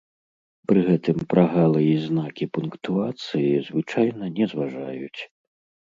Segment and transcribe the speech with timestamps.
[0.71, 5.21] Пры гэтым прагалы і знакі пунктуацыі звычайна не зважаюць.